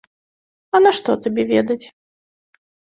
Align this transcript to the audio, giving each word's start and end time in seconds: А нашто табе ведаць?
А 0.75 0.81
нашто 0.87 1.11
табе 1.27 1.43
ведаць? 1.55 1.81